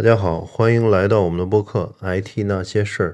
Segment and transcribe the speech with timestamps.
[0.00, 1.92] 大家好，欢迎来到我们的播客
[2.22, 3.10] 《IT 那些事儿》。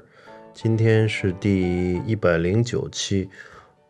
[0.53, 3.29] 今天是第一百零九期，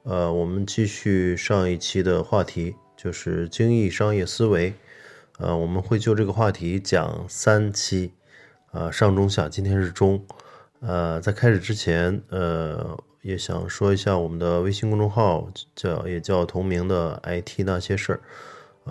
[0.01, 4.73] 呃，我们继续上一期的话题，就是精益商业思维。
[5.37, 8.13] 呃，我们会就这个话题讲三期，
[8.71, 10.25] 啊，上中下，今天是中。
[10.79, 18.19] 呃，在开始之前，呃，也想说一下我们的微信公众号，叫也叫同名的《IT 那些事儿》。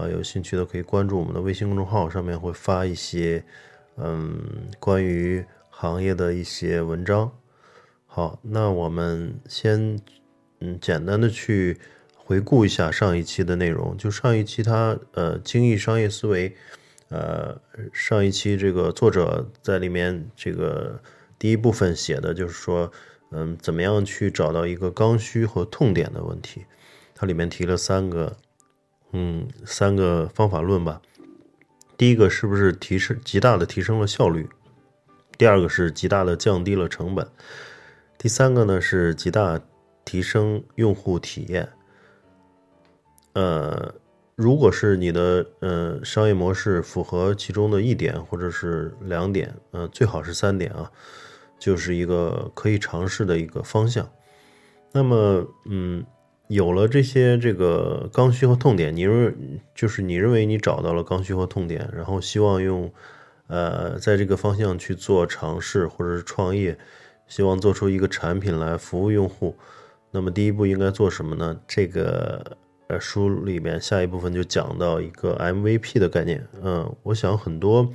[0.01, 3.45] 啊，有兴趣的可以关注我们的微信公众号，上面会发一些。
[3.97, 7.33] 嗯，关于行业的一些文章。
[8.07, 9.99] 好，那我们先
[10.61, 11.79] 嗯简单的去
[12.15, 13.97] 回顾一下上一期的内容。
[13.97, 16.55] 就上一期它呃精益商业思维，
[17.09, 17.61] 呃
[17.93, 21.01] 上一期这个作者在里面这个
[21.39, 22.91] 第一部分写的就是说，
[23.31, 26.65] 嗯怎么样去找到一个刚需和痛点的问题。
[27.15, 28.37] 它里面提了三个
[29.13, 31.01] 嗯三个方法论吧。
[31.97, 34.49] 第一个是不是提升极大的提升了效率？
[35.39, 37.27] 第二个是极大的降低了成本。
[38.19, 39.61] 第三个呢是极大
[40.05, 41.69] 提升用户体验。
[43.33, 43.95] 呃，
[44.35, 50.91] 如果是你的呃商业模式符合其中的一点或者是两点，呃最好是三点啊，
[51.59, 54.07] 就是一个可以尝试的一个方向。
[54.93, 56.05] 那么嗯。
[56.49, 62.93] 有了这些这个刚需和痛点，你认就是你认为你找到了刚需和痛点，然后希望用，
[63.49, 66.79] 呃，在这个方向去做尝试或者是创业，
[67.27, 69.57] 希望做出一个产品来服务用户。
[70.13, 71.59] 那么第一步应该做什么呢？
[71.67, 76.47] 这个呃书里面下一部分就讲到一个 MVP 的概念。
[76.63, 77.93] 嗯，我想很多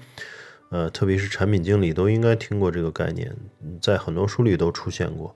[0.72, 3.34] 呃特别是产品经理都应该听过这个概念，
[3.82, 5.34] 在很多书里都出现过。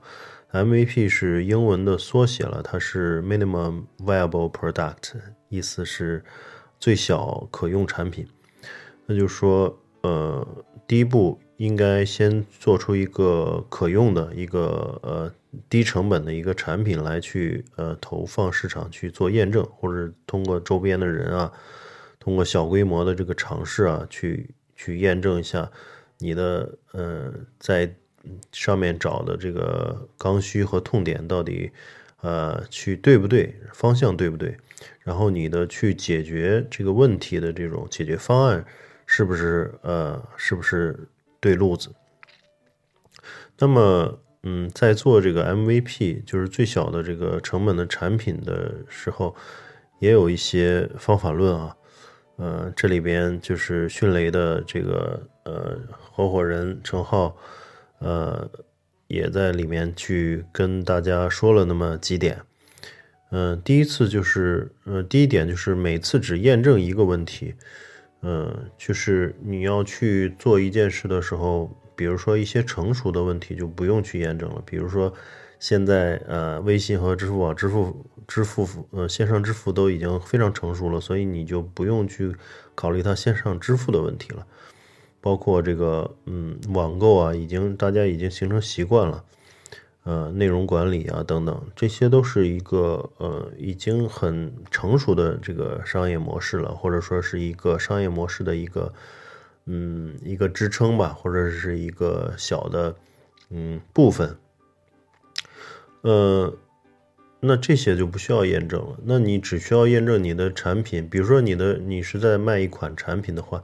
[0.63, 5.13] MVP 是英文的缩写了，它是 Minimum Viable Product，
[5.49, 6.23] 意思是
[6.79, 8.25] 最小可用产品。
[9.05, 10.47] 那就是说，呃，
[10.87, 15.31] 第一步应该先做出一个可用的一个呃
[15.69, 21.51] 低成本的一个产品来去呃投放市场去做验证，或者通过周边的人啊，
[22.17, 25.69] 通过小规模的这个尝试啊，去去验证一下
[26.19, 27.93] 你的呃在。
[28.51, 31.71] 上面找的这个刚需和痛点到底，
[32.21, 33.55] 呃，去对不对？
[33.73, 34.57] 方向对不对？
[35.01, 38.65] 然后你的去解决这个问题的这种解决方案，
[39.05, 41.07] 是不是呃，是不是
[41.39, 41.89] 对路子？
[43.57, 49.35] 那么，嗯，在做这个 MVP，就是最小的这个成本的产品的时候，
[49.99, 51.75] 也有一些方法论啊。
[52.37, 57.37] 呃，这里边就是迅雷的这个呃合伙人陈浩。
[57.99, 58.49] 呃，
[59.07, 62.41] 也在里面去跟大家说了那么几点。
[63.31, 67.55] 嗯，第一次就是，呃，第一点就是每次只验证一个问题。
[68.21, 74.61] 嗯，就是你要去做一件事的时候，比如说一些成熟的问题就不用去验证了。
[74.65, 75.13] 比如说，
[75.59, 82.35] 现在呃，微信和支付宝支付支付呃线上支付都已经非常成熟了，所以你就不用去
[82.73, 84.47] 考虑它线上支付的问题了。
[85.25, 89.23] 包括这个，嗯，网购啊，已经大家已经形成习惯了，
[90.03, 98.93] 呃，内容管理啊等等，这些都是一个呃已经很成熟的这个商业模式了，或者说是一个商业模式的一个，
[99.65, 102.95] 嗯，一个支撑吧，或者是一个小的，
[103.49, 104.37] 嗯，部分，
[106.01, 106.53] 呃，
[107.39, 113.63] 那这些就不需要验证了，那你只需要验证你的产品，比如说你的你是在卖一款产品的话。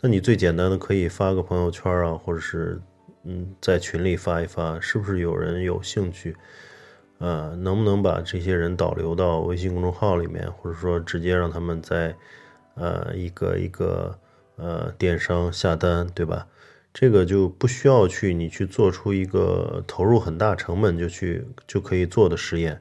[0.00, 2.80] 那你最简单的可以发个朋友圈啊，或者是
[3.24, 6.36] 嗯在群里发一发，是不是有人有兴趣？
[7.18, 12.14] 呃，能不能把这些人导流到微信公众号里面，或者说直接让他们在
[12.76, 14.16] 呃一个一个
[14.54, 16.46] 呃电商下单，对吧？
[16.94, 22.78] 这个就不需要去你去做出一个投入很大成本就去就可以做的实验。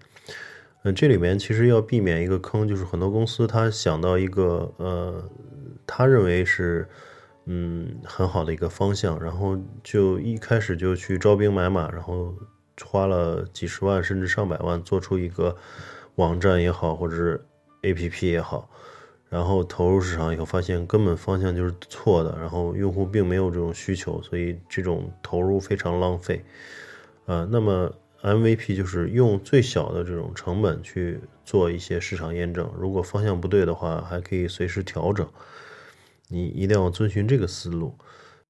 [0.83, 5.27] 嗯，这里面其实要避免一个坑，就是很多公司他想到一个呃。
[5.89, 6.86] 他认为是，
[7.49, 12.35] 嗯，很好的一个方向，然后就一开始就去招兵买马，然后
[12.83, 15.55] 花了几十万甚至上百万做出一个
[16.15, 17.45] 网站也好，或者是
[17.83, 18.69] APP 也好，
[19.29, 26.43] 然后投入市场以后发现根本方向就是错的，然后用户并没有这种需求，所以这种投入非常浪费。
[27.27, 27.93] 呃，那么
[28.23, 35.25] MVP 就是用最小的这种成本去做一些市场验证，如果方向不对的话，还可以随时调整。
[36.29, 37.97] 你一定要遵循这个思路。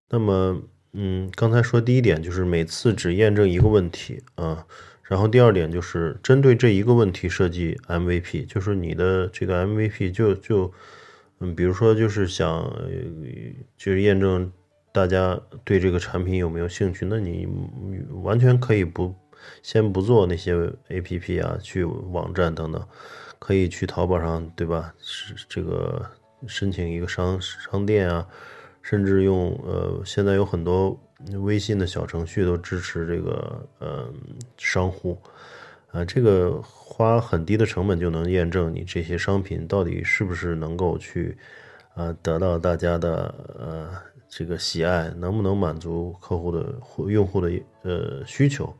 [0.09, 0.61] 那么，
[0.93, 4.65] 嗯，刚才说第一点就是每次只验证一个问题啊，
[5.03, 10.71] 然后第二点就是针对这一个问题设计 MVP，就是你的这个 MVP 就就，
[11.39, 12.73] 嗯，比如说就是想
[13.77, 14.51] 就是验证
[14.91, 17.05] 大家对这个产品有没有兴趣？
[17.05, 17.47] 那你
[18.23, 19.13] 完全可以不
[19.61, 20.53] 先不做那些
[20.87, 22.87] A P P 啊，去网站等等，
[23.39, 24.93] 可以去淘宝上，对吧？
[24.99, 26.03] 是这个
[26.45, 28.27] 申请一个商商店啊，
[28.81, 30.99] 甚至用呃，现在有很多
[31.41, 34.13] 微信的小程序都支持这个呃
[34.57, 35.17] 商户
[35.91, 41.37] 啊，这个花很低的成本就能验证你这些商品到底是不是能够去
[41.95, 43.89] 啊得到大家的呃。
[44.29, 46.75] 这个喜爱能不能满足客户的
[47.07, 47.49] 用户的
[47.83, 48.71] 呃需求？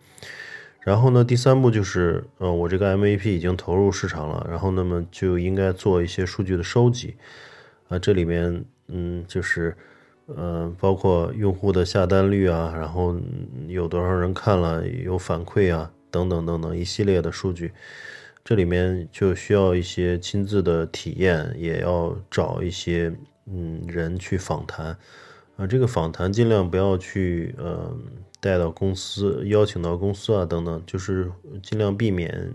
[0.88, 7.18] 然后呢，第三步就是，呃，我这个 MVP 已经投入市场了，然后那么就应该做一些数据的收集
[7.90, 9.76] 啊，这里面嗯，就是
[10.28, 13.20] 呃，包括用户的下单率啊，然后
[13.68, 17.74] 有多少人看了，有反馈啊，等等等等一系列的数据，
[18.46, 23.14] 这里面就需要一些亲自的体验，也要找一些
[23.46, 24.98] 嗯人去访谈。
[25.58, 27.92] 啊，这个访谈尽量不要去，呃，
[28.40, 31.32] 带到公司，邀请到公司啊，等等，就是
[31.64, 32.54] 尽量避免，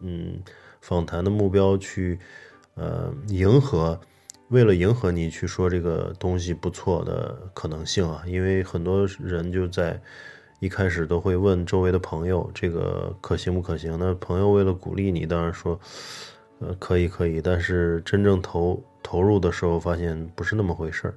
[0.00, 0.40] 嗯，
[0.80, 2.18] 访谈的目标去，
[2.76, 4.00] 呃，迎合，
[4.48, 10.00] 为了迎合你去说这个东西不错的可能性啊，因为很多人就在
[10.60, 13.98] 一开始都会问周围的朋友，这个可行不可行？
[13.98, 15.78] 那朋友为了鼓励你，当然说，
[16.60, 21.14] 呃，可以可以，但是真正投投入的时候，发现不是那么回事儿。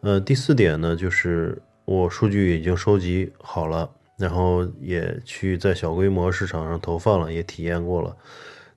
[0.00, 8.16] 呃，第四点呢，就是我数据已经收集好了，然后也去在小规模市场上投放了，也体验过了。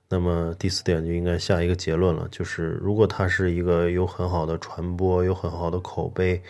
[0.08, 6.42] 那么第四点就应该下一个结论了，就是如果它是一个有很好的传播、有很好的口碑，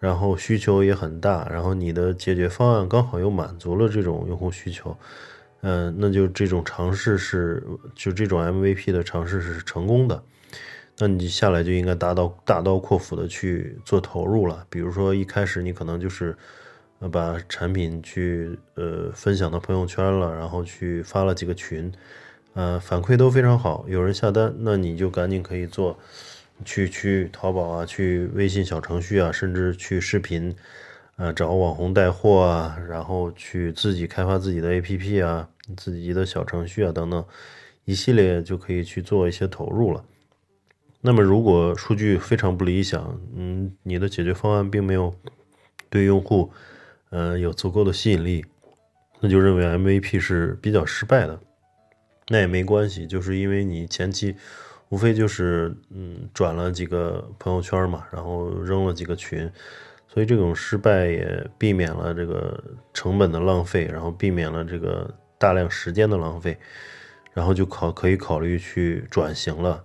[0.00, 4.94] 然后需求也很大，然后你的解决方案刚好又满足了这种用户需求，
[5.60, 7.62] 嗯，那就这种尝试是
[7.94, 10.20] 就这种 MVP 的尝试是成功的。
[11.00, 14.66] 那你下来就应该大刀大刀阔斧的去做投入了。
[14.68, 16.36] 比如说一开始你可能就是
[16.98, 21.90] 呃把产品去呃分享到朋友圈了，然后去发了几个群，
[22.52, 25.98] 呃反馈都非常好，有人下单，那你就赶紧可以做，
[26.66, 30.54] 去去淘宝啊，去微信小程序啊，甚至去视频，
[31.16, 35.48] 呃找网红带货啊，然后去自己开发自己的 APP 啊，
[35.78, 37.24] 自己的小程序啊等等，
[37.86, 40.04] 一系列就可以去做一些投入了。
[41.02, 45.14] 那么，如果数据非常不理想，嗯，你的解决方案并没有
[45.88, 46.52] 对用户，
[47.08, 48.44] 呃，有足够的吸引力，
[49.20, 51.40] 那就认为 MVP 是比较失败的。
[52.28, 54.36] 那也没关系，就是因为你前期
[54.90, 59.50] 无非就是嗯转了几个朋友圈嘛，然后扔了几个群，
[60.06, 62.62] 所以这种失败也避免了这个
[62.92, 66.58] 成本的浪费，然后避免了这个大量时间的浪费，
[67.32, 69.82] 然后就考可以考虑去转型了。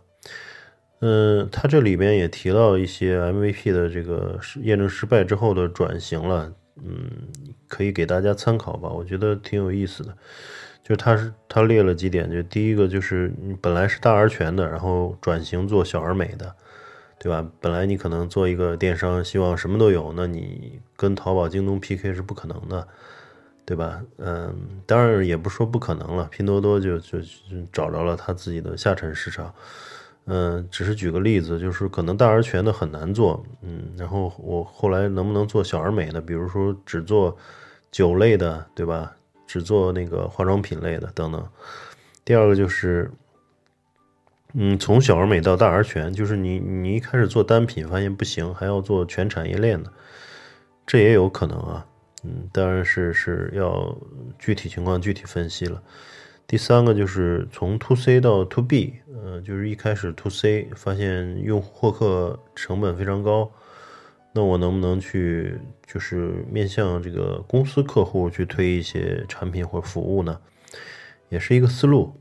[1.00, 7.10] 嗯，他这里边也提到一些 MVP 的这个验证失败之后的转型了，嗯，
[7.68, 10.16] 可以给大家参考吧，我觉得挺有意思的。
[10.84, 16.56] 就他是他列了几点，就第一个就是你本来是大而全的，然后转型做小而美的，
[17.20, 17.46] 对吧？
[17.60, 22.88] 本来你可能做一个电商，希望什么都有，那你跟淘宝、京东 PK 是不可能的，
[23.66, 24.02] 对吧？
[24.18, 24.56] 嗯，
[24.86, 27.18] 当然也不说不可能了，拼多多就就
[27.74, 29.54] 找着了他自己的下沉市场。
[30.26, 37.38] 嗯，只是举个例子，就是可能大而全的很难做，嗯，然后我后来能不能做小而美的，比如说只做
[37.92, 39.16] 酒类的，对吧？
[39.46, 41.48] 只做那个化妆品类的等等。
[42.24, 43.12] 第二个就是，
[44.54, 49.94] 嗯，从小而美到大而全，就是你你一开始做单品发现不行，还要做全产业链的，
[50.88, 51.86] 这也有可能啊，
[52.24, 53.96] 嗯，当然是是要
[54.40, 55.84] 具体情况具体分析了。
[56.48, 63.52] 第三个就是从 to C 到 to B，呃，就是一开始 to C 发现用户获客成本非常高，
[64.32, 70.40] 那我能不能去就是面向这个公司客户去推一些产品或服务呢？
[71.30, 72.14] 也是一个思路。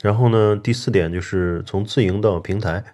[0.00, 2.84] 然后呢，第四点就是从自营到平台，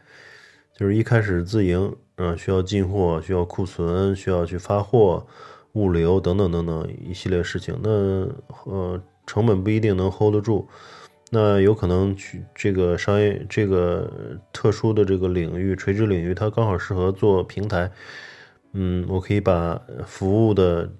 [0.74, 5.26] 就是一开始自营，嗯，需要进货，需要库存，需要去发货、
[5.74, 7.78] 物流等等等等一系列事情。
[7.82, 7.90] 那
[8.64, 9.02] 呃。
[9.26, 10.68] 成本不一定能 hold 得住，
[11.30, 17.90] 那有可能去这个商业这个特殊的这个领域垂直领域，它刚好适合做平台。
[18.72, 20.90] 嗯，我可以把服务的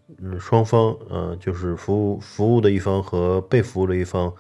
[0.41, 4.33] 双方，呃，就是服务服务的一方和被服务的一方，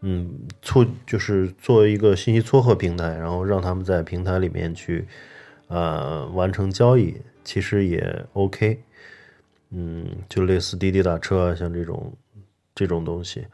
[0.00, 0.32] 嗯，
[0.62, 5.06] 撮就是做一个信息撮合平台，然后让他们在平台里面去，
[5.66, 8.80] 呃，完成交易，其实也 OK。
[9.70, 12.12] 嗯，就类似滴滴打车啊，像这种。
[12.78, 13.44] 这种东西，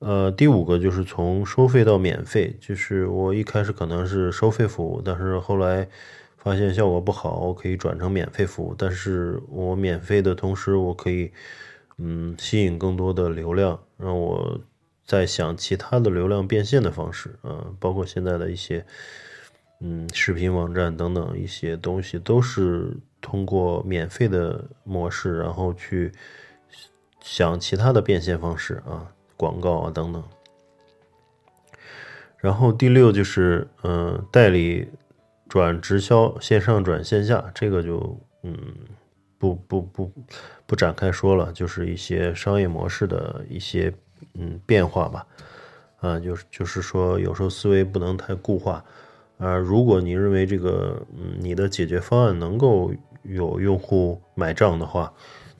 [0.00, 5.88] 呃，第五个就是从收费到免费，就是我一开始可能是收费服务，但是后来
[6.36, 8.74] 发现效果不好，我可以转成免费服务。
[8.76, 11.30] 但是我免费的同时，我可以
[11.98, 14.60] 嗯吸引更多的流量，让我
[15.06, 18.84] 在想其他的流量变现的方式啊，包括现在的一些
[19.80, 26.10] 嗯视频网站等等一些东西，都是通过免费的模式，然后去
[27.30, 30.24] 想其他的变现方式啊，广告啊等等。
[32.38, 34.88] 然后第六就是嗯代理。
[35.50, 38.54] 转直销，线上转线下，这个就嗯
[39.38, 40.12] 不不不
[40.66, 43.90] 不展开说了，就是一些商业模式的一些
[44.34, 45.26] 嗯变化吧，
[46.00, 48.84] 啊，就是就是说有时候思维不能太固化，
[49.38, 52.92] 啊，如果你认为这个嗯你的解决方案能够
[53.22, 55.10] 有用户买账的话，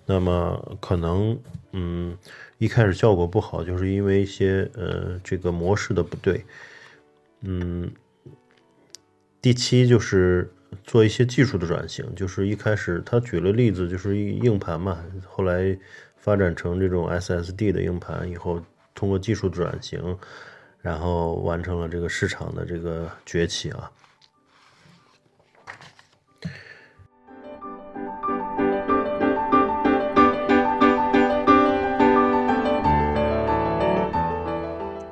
[0.05, 1.41] 那么可能
[1.73, 2.17] 嗯
[2.59, 6.45] 一开始效果不好，就是因为一些呃这个模式的不对，
[7.43, 7.91] 嗯。
[9.41, 10.51] 第七就是
[10.83, 15.79] 做一些技术的转型，就是一开始他举了例子，就是硬盘嘛，后来
[16.17, 18.61] 发展成这种 SSD 的硬盘以后，
[18.97, 20.19] 通过技术转型，
[20.83, 23.89] 然后完成了这个市场的这个崛起啊。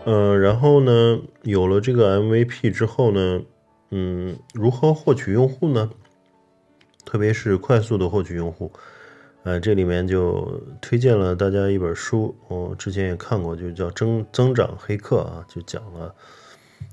[0.06, 3.42] 呃，然后呢，有了这个 MVP 之后呢？
[3.90, 5.90] 嗯，如何获取用户呢？
[7.04, 8.72] 特别是快速的获取用户，
[9.42, 16.14] 呃，这里面就推荐了大家一本书，我之前也看过，就叫《增增长黑客》啊，就讲了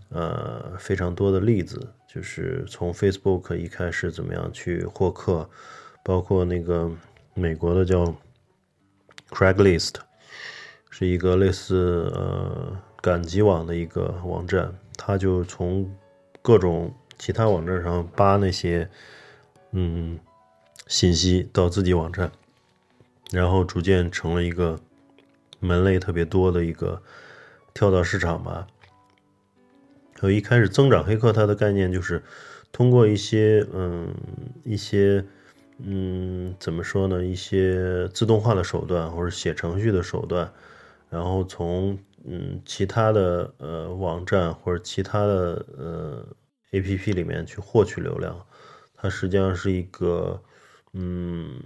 [0.10, 5.48] 呃非常多的例子，就是从 Facebook 一开始怎么样去获客，
[6.04, 6.90] 包括那个
[7.36, 8.12] 美国的叫
[9.30, 9.94] Craigslist，
[10.90, 15.94] 是一个类似呃赶集网的一个网站，它就从
[16.42, 18.90] 各种其他网站上扒那些
[19.72, 20.18] 嗯
[20.88, 22.32] 信息到自己网站，
[23.30, 24.80] 然后逐渐成了一个
[25.60, 27.04] 门类特别多的一个
[27.74, 28.66] 跳蚤市场吧。
[30.22, 32.24] 有一开始增长黑客它的概念就是
[32.72, 34.16] 通过一些嗯
[34.64, 35.26] 一些
[35.80, 40.50] 嗯怎么说呢一些自动化的手段或者写程序的手段，
[41.10, 46.28] 然后从嗯，其他的呃网站或者其他的呃
[46.72, 48.46] A P P 里面去获取流量，
[48.96, 50.42] 它实际上是一个
[50.94, 51.60] 嗯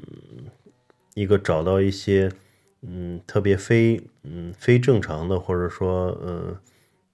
[1.13, 2.31] 一个找到一些
[2.81, 6.57] 嗯特别非嗯非正常的或者说嗯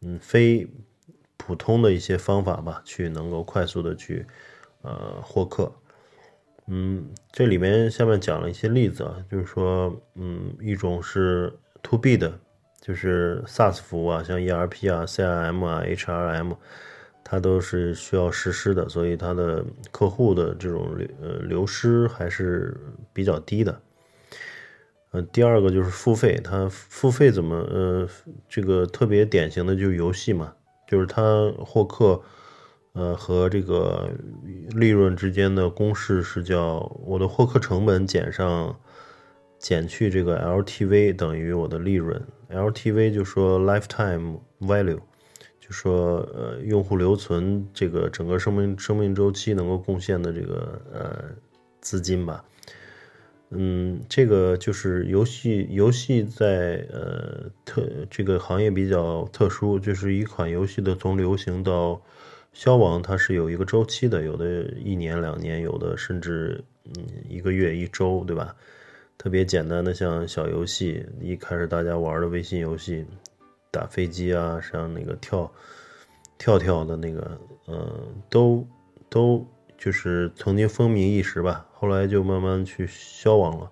[0.02, 0.68] 嗯非
[1.36, 4.26] 普通的一些方法吧，去能够快速的去
[4.84, 5.70] 呃获客。
[6.68, 12.40] 嗯，这里面下面讲了一些例子啊，就是说嗯一种是 To B 的。
[12.86, 16.58] 就是 SaaS 服务啊，像 ERP 啊、CRM 啊、HRM，
[17.24, 22.76] 它都是需要实施的，所以它的客户的这种呃流失还是
[23.14, 23.80] 比较低的。
[25.12, 28.10] 呃，第二个就是付费，它付费怎么呃
[28.50, 30.54] 这个特别典型的就是游戏嘛，
[30.86, 32.22] 就是它获客
[32.92, 34.10] 呃和这个
[34.72, 38.78] 利润之间的公式是叫我的获客成本减上。
[39.64, 45.00] 减去这个 LTV 等于我的利润，LTV 就说 lifetime value，
[45.58, 51.24] 就说呃用户留存这个整个生命生命周期能够贡献的这个呃
[51.80, 52.44] 资金吧。
[53.52, 62.02] 嗯，这个就是游戏游戏在呃特这个行业比较特殊，就是一款游戏的从流行到
[62.52, 68.54] 消亡，它是有一个周期的，有的一年两年，有的甚至嗯一个月一周，对吧？
[69.18, 73.06] 特别简单的，像小游戏，一开始大家玩的微信游戏，
[73.72, 75.50] 打飞机啊，像那个跳
[76.38, 78.68] 跳跳的那个，嗯，都
[79.10, 83.72] 都就是曾经风靡一时吧，后来就慢慢去消亡了。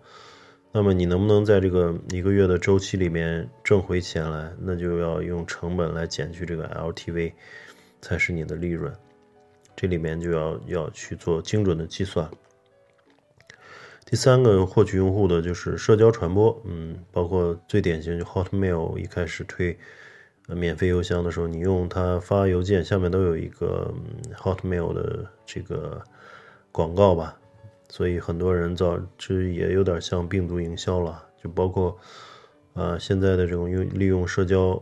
[0.71, 4.53] 那么你能不能在这个一个月的周期里面挣回钱来？
[4.57, 7.33] 那就要用成本来减去这个 LTV，
[7.99, 8.93] 才是你的利润。
[9.75, 12.29] 这里面就要要去做精准的计算。
[14.03, 19.77] 第三个获取用户的就是社交传播，嗯，包括最典型就 Hotmail 一开始推
[20.47, 23.93] 免费邮箱的时候，你用它发邮件，下面都有一个
[24.35, 26.01] Hotmail 的这个
[26.73, 27.39] 广告吧，
[27.87, 31.97] 所以很多人造这也有点像病毒营销了，就包括
[32.73, 34.81] 啊现在的这种用利用社交，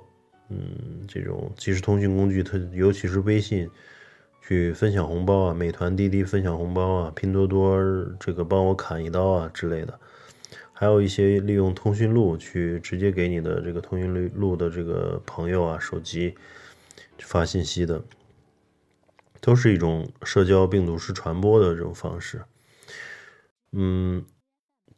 [0.49, 3.69] 嗯，这种即时通讯工具，它尤其是微信。
[4.50, 7.79] 去分享红包啊，美团滴滴分享红包啊，拼多多
[8.20, 10.00] 这个帮我砍一刀啊之类的，
[10.74, 16.34] 还有一些利用通讯录去直接给你的这个通讯录录的这个朋友啊手机
[17.20, 18.03] 发信息的，
[19.39, 22.41] 都是一种社交病毒式传播的这种方式。
[23.72, 24.25] 嗯，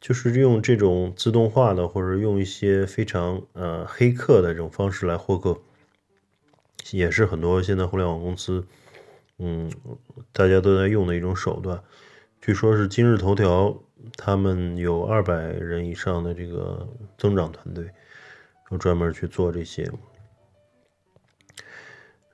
[0.00, 5.60] 就是用这种自动化的，或者用一些非常呃黑客的这种方式来获客，
[6.90, 8.64] 也是很多现在互联网公司，
[9.38, 9.70] 嗯，
[10.32, 11.82] 大家都在用的一种手段。
[12.40, 13.76] 据说是今日头条，
[14.16, 17.90] 他们有二百人以上的这个增长团队，
[18.68, 19.90] 都专门去做这些。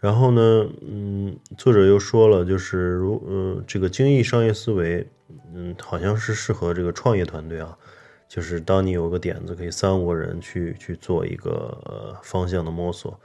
[0.01, 5.07] 然后呢，嗯，作者又说了，就是如，呃，这个精益商业思维，
[5.53, 7.77] 嗯，好像是适合这个创业团队啊，
[8.29, 13.19] 就是当你有个点子，可以三五个人去去做一个方向的摸索。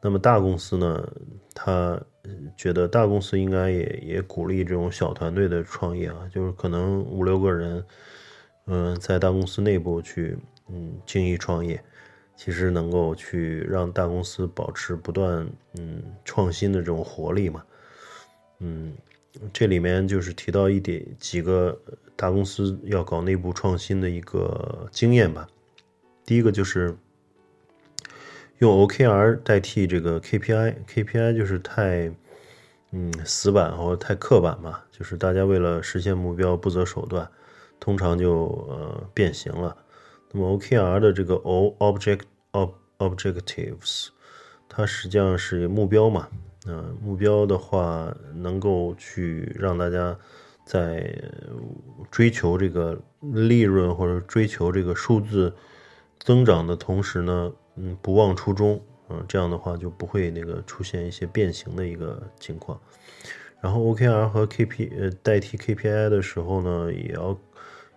[0.00, 1.06] 那么大公司呢，
[1.54, 2.00] 它
[2.56, 7.84] 觉得大公司应该也也鼓励这种小团队的创业啊，就是可能五六个人，
[8.66, 10.36] 嗯，在大公司内部去，
[10.68, 11.82] 嗯，精益创业。
[12.36, 17.64] 其实能够去让大公司保持不断嗯创新的这种活力嘛，
[18.58, 18.92] 嗯，
[19.52, 21.80] 这里面就是提到一点几个
[22.16, 25.48] 大公司要搞内部创新的一个经验吧。
[26.24, 26.92] 第一个就是
[28.58, 32.10] 用 OKR 代替这个 KPI，KPI 就是太
[32.92, 37.28] 嗯死板或者太刻板嘛，就是大家为了实现目标不择手段，
[37.80, 39.76] 通常就呃变形了。
[40.30, 42.20] 那么 OKR 的这个 O object
[42.52, 44.08] o objectives
[44.68, 46.28] 它实际上是目标嘛？
[46.66, 50.16] 嗯，目标的话能够去让大家
[50.64, 51.14] 在
[52.10, 55.54] 追求这个利润或者追求这个数字
[56.18, 62.80] 增长的同时呢，嗯，不忘初衷，嗯，这样的话就不会那个出现一些变形的一个情况。
[63.60, 67.38] 然后 OKR 和 KP 呃代替 KPI 的时候呢，也要。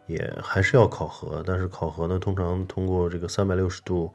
[0.09, 4.13] 也还是要考核，但是考核呢，通常通过这个三百六十度，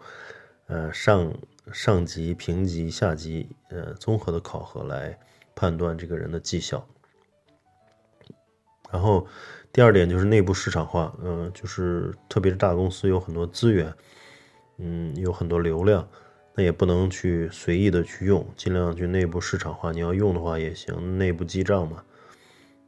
[0.66, 1.30] 呃上
[1.70, 5.18] 上级、评级、下级，呃综合的考核来
[5.54, 6.82] 判断这个人的绩效。
[8.90, 9.26] 然后
[9.70, 13.92] 第二点就是内部市场化，嗯，就是特别是大公司有很多资源，
[14.78, 16.08] 嗯，有很多流量，
[16.54, 19.92] 那也不能去随意的去用，尽量去内部市场化。
[19.92, 22.02] 你要用的话也行，内部记账嘛。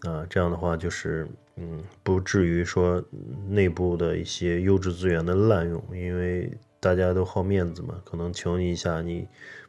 [0.00, 3.02] 啊，这样的话就是，嗯，不至于说
[3.48, 9.26] 内部的一些优质资源的滥用，因为大家都好面子嘛，可能求你一下，你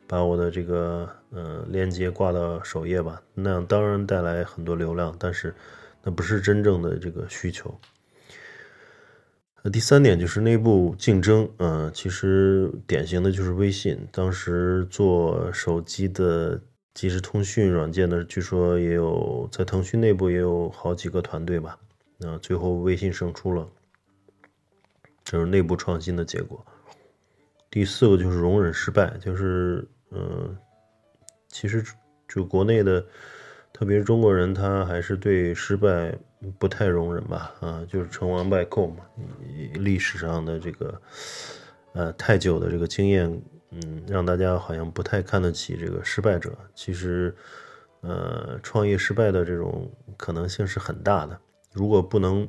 [0.07, 5.55] 把我的这个呃链接挂到首页吧，那样当然带来很多流量，但是
[6.03, 7.73] 那不是真正的这个需求。
[9.65, 16.61] 那第三点就是内部竞争，嗯，其实典型的就是微信，当时做手机的。
[16.93, 21.77] 即时通讯软件的，据说也有在腾讯内部也有好几个团队吧。
[22.17, 23.67] 那最后微信胜出了，
[25.21, 26.65] 这是内部创新的结果。
[27.69, 30.55] 第四个就是容忍失败，就是嗯，
[31.49, 31.83] 其实
[32.29, 33.05] 就国内的，
[33.73, 36.17] 特别是中国人，他还是对失败
[36.57, 37.53] 不太容忍吧。
[37.59, 39.05] 啊，就是成王败寇嘛，
[39.73, 41.01] 历史上的这个
[41.93, 43.41] 呃太久的这个经验。
[43.71, 46.55] 嗯，让大家好像不太看得起这个失败者。
[46.73, 47.35] 其实，
[47.99, 51.37] 呃，创业失败的这种可能性是很大的。
[51.73, 52.47] 如果不能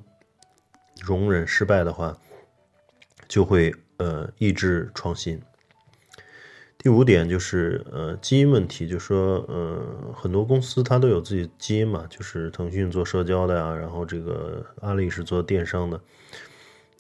[1.01, 2.17] 容忍失败的话，
[3.27, 5.43] 就会呃抑制创新。
[6.87, 9.83] 第五点就是呃基因问题，就说呃
[10.15, 16.01] 很多公司它都有自己基因嘛，就是腾讯做社交的呀，然后这个阿里是做电商的，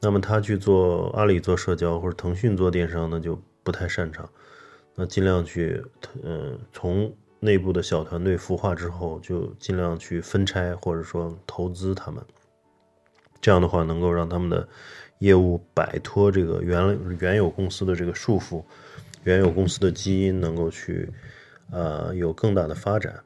[0.01, 3.40] 那么他去做阿里做社交或者腾讯做电商呢就。
[3.62, 4.29] 不太擅长，
[4.94, 5.83] 那尽量去，
[6.22, 12.20] 嗯，从内部的小团队孵化之后，就尽量去分拆或者说投资他们，
[13.40, 14.68] 这样的话能够让他们的
[15.18, 18.62] 业务摆脱这个原原有公司的这个束缚，
[19.26, 21.12] 原有公司的基因能够去，
[21.72, 23.24] 呃，有更大的发展，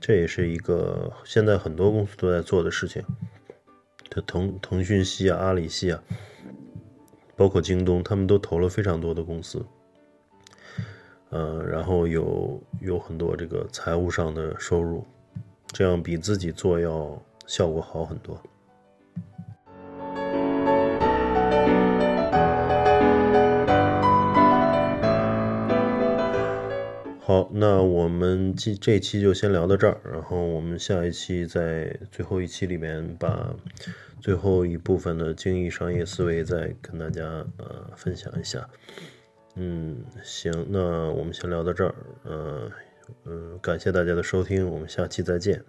[0.00, 3.04] 这也是一个现在很多公司都在做的事情，
[4.24, 6.00] 腾腾讯系啊，阿里系啊。
[7.34, 9.66] 包括京东，他们都投了非常多的公司，
[11.30, 15.04] 呃，然后有有很多这个财务上的收入，
[15.72, 18.40] 这样比自己做要效果好很多。
[27.30, 33.54] 好，那我们这这期就先聊到这儿，然后我们下一期在最后一期里面把。
[34.20, 37.22] 最后一部分的精益商业思维，再跟大家
[37.56, 38.68] 呃分享一下。
[39.54, 41.94] 嗯，行，那我们先聊到这儿。
[42.24, 42.68] 呃，
[43.26, 45.62] 嗯，感谢大家的收听，我们下期再见。